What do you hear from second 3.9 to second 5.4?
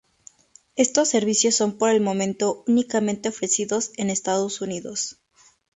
en Estados Unidos.